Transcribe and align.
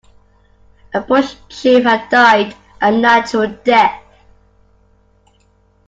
A 0.95 0.99
bush 0.99 1.35
chief 1.47 1.83
had 1.83 2.09
died 2.09 2.55
a 2.81 2.91
natural 2.91 3.49
death. 3.63 4.01